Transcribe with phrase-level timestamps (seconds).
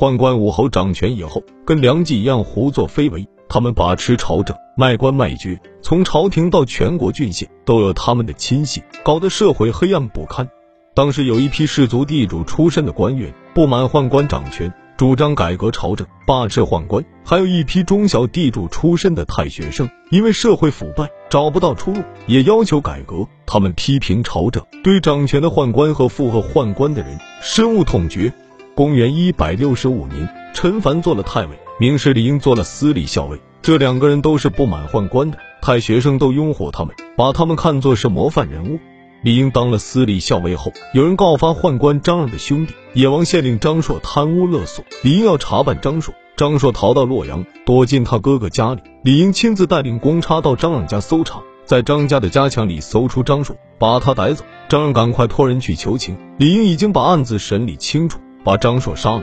[0.00, 3.28] 宦官武侯掌权以后，跟梁冀一样胡作非为。
[3.50, 10.48] 他们把持朝政，卖官卖爵，从朝廷到全国郡县都有他们的亲信，搞得社会黑暗不堪。
[10.94, 23.28] 当时有一批士族地主出身的官员不满宦官掌权，主张改革朝政，罢斥宦官；还有一批中小地主出身的太学生，因为社会腐败找不到出路，也要求改革。
[23.44, 28.32] 他们批评朝政，对掌权的宦官和附和宦官的人深恶痛绝。
[28.80, 31.48] 公元一百六十五年，陈凡做了太尉。
[31.78, 38.78] 名士李英做了司礼校尉，这两个人都是不满宦官的，太学生都拥护他们，把他们看作是模范人物。
[39.22, 46.14] 李英当了司礼校尉后，有人告发宦官张让的兄弟野王县令张硕贪污勒索，李英要查办张硕。
[46.34, 48.80] 张硕逃到洛阳，躲进他哥哥家里。
[49.04, 54.42] 李英亲自带领公差到张让家搜查，在张家的家墙里搜出张硕，把他逮走。
[54.70, 59.22] 张让赶快托人去求情，李英已经把案子审理清楚，把张硕杀了。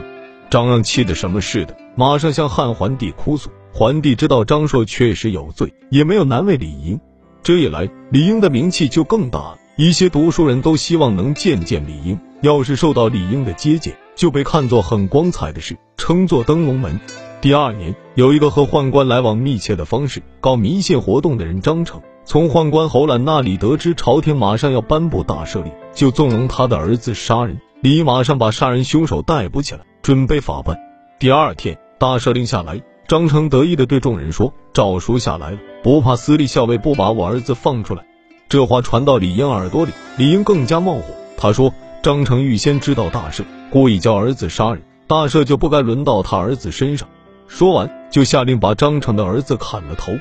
[0.50, 3.50] 张让气得什么似的，马上向汉桓帝哭诉。
[3.72, 6.98] 桓帝知道张硕确实有罪，也没有难为李英。
[7.42, 9.58] 这一来，李英的名气就更大了。
[9.76, 16.98] 一些读书人都希望能见见李英，要是受到李英的接见，就被看作很光彩的事，称作登龙门。
[17.40, 27.60] 第二年，有一个和宦官来往密切的方式搞迷信活动的人张成，从宦官侯览那里得知朝廷马上要颁布大赦令，就纵容他的儿子杀人。
[27.80, 29.80] 李马上把杀人凶手逮捕起来。
[30.08, 30.74] 准备法办。
[31.18, 38.02] 第二天，大赦令下来，张成得意地对众人说：“诏书下来了，不怕私立校尉不把我儿子放出来。”
[38.48, 41.14] 这话传到李英耳朵里，李英更加冒火。
[41.36, 47.06] 他说：“张成预先知道大赦，故意教儿子杀人，大赦就不该轮到他儿子身上。”
[47.48, 50.14] 说完，就下令把张成的儿子砍了头。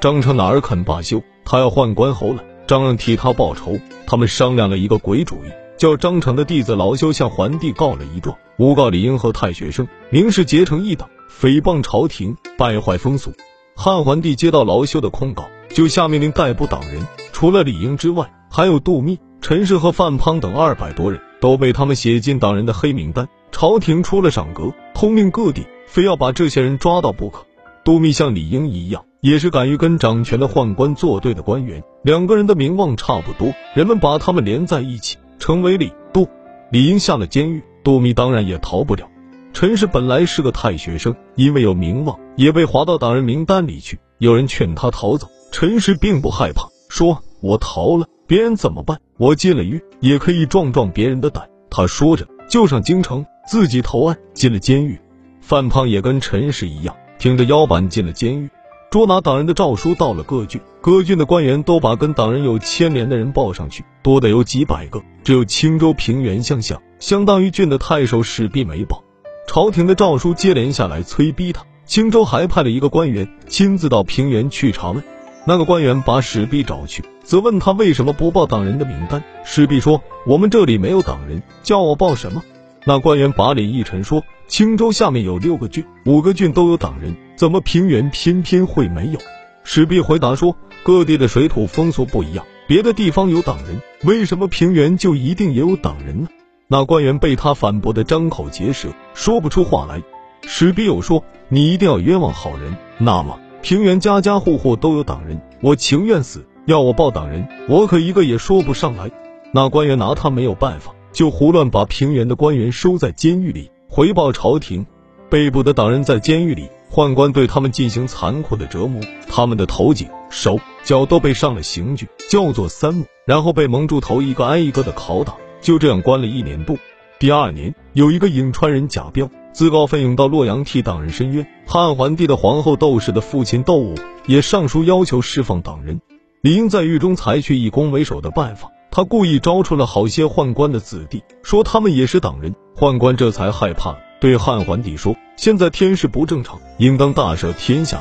[0.00, 2.44] 张成哪儿肯罢休，他要换官侯了。
[2.68, 5.48] 张让替他报仇，他们商量了一个鬼主意。
[5.82, 13.32] 叫张成的弟子劳修向桓帝告了一状，诬告李英和太学生明示结成一党，诽谤朝廷，败坏风俗。
[13.74, 23.28] 汉桓帝接到劳修的控告，就下命令逮捕党人，除了李英之外，还有杜密、陈氏和范滂等二百多人，都被他们写进党人的黑名单。
[23.50, 27.44] 朝廷出了赏格，通令各地非要把这些人抓到不可。
[27.84, 35.16] 杜密像李英一样，也是敢于跟掌权的宦官作对的官员，两个人的名望差不多，人们把他们连在一起。
[35.42, 36.28] 成为李杜，
[36.70, 39.10] 李英下了监狱，杜密当然也逃不了。
[39.52, 43.98] 陈氏本来是个太学生，因为有名望，也被划到党人名单里去。
[44.18, 49.00] 有人劝他逃走，陈氏并不害怕，说：“我逃了，别人怎么办？
[49.18, 54.96] 我进了狱，也可以壮壮别人的胆。”他说着就上京城，自己投案进了监狱。
[55.40, 58.48] 范胖也跟陈氏一样，挺着腰板进了监狱。
[58.92, 65.02] 捉拿党人的诏书到了各郡，各郡的官员都把跟党人有牵连的人报上去，多的有几百个。
[65.24, 69.02] 只有青州平原乡下，相当于郡的太守史弼没报。
[69.48, 75.02] 朝廷的诏书接连下来催逼他，青州还派了一个官员亲自到平原去查问。
[75.46, 79.24] 那个官员把史弼找去，责问他为什么不报党人的名单。
[79.42, 82.42] 史弼说：“我们这里没有党人，叫我报什么？”
[82.84, 89.18] 那官员把脸一沉，说：“青州下面有六个郡，五个郡都有党人，怎么平原偏偏会没有？”
[89.66, 96.28] 史弼回答说：“各地的水土风俗不一样，别的地方有党人，为什么平原就一定也有党人呢？”
[96.70, 100.00] 那官员被他反驳的张口结舌，说不出话来。
[100.46, 109.10] 史弼又说：“你一定要冤枉好人，那么平原家家户户都有党人，我情愿死，要我报党人，我可一个也说不上来。”
[109.52, 110.94] 那官员拿他没有办法。
[111.10, 114.86] 就胡乱把平原的官员收在监狱里，回报朝廷。
[115.28, 125.34] 被捕的党人在监狱里，宦官对他们进行残酷的折磨，他们的头颈、手脚都被上了刑具，叫做三木，然后被蒙住头，一个挨一个的拷打。
[125.62, 126.76] 就这样关了一年多。
[127.18, 131.46] 第二年，有一个颍川人贾彪自告奋勇到洛阳替党人申冤。
[131.66, 133.94] 汉桓帝的皇后窦氏的父亲窦武
[134.26, 135.98] 也上书要求释放党人。
[136.42, 138.70] 李英在狱中采取以攻为守的办法。
[138.90, 142.54] 他故意招出了好些宦官的子弟，说他们也是党人。
[142.76, 148.00] 宦官这才害怕，对汉桓帝说：“现在天时不正常，应当大赦天下。”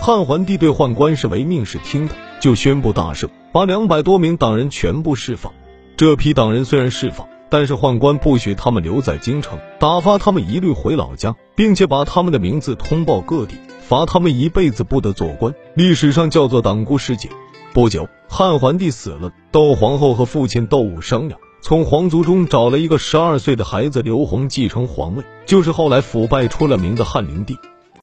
[0.00, 5.52] 汉桓帝对宦官是唯命是听的，就宣布大赦，把两百多名党人全部释放。
[5.98, 17.30] 这批党人虽然释放，但是宦官不许他们留在京城，打发他们一律回老家，并且把他们的名字通报各地，罚他们一辈子不得做官，历史上叫做党锢事件。
[17.74, 27.58] 不久，汉桓帝死了，窦皇后和父亲窦武商量，从皇族中找了一个十二岁的孩子刘宏继承皇位，就是后来腐败出了名的汉灵帝。